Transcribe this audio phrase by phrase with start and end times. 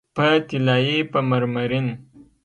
[0.15, 1.87] په طلایې، په مرمرین